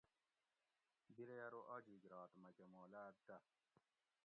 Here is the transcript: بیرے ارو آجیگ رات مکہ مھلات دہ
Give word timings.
بیرے 1.15 1.37
ارو 1.45 1.61
آجیگ 1.75 2.01
رات 2.13 2.31
مکہ 2.43 2.65
مھلات 2.73 3.15
دہ 3.27 3.37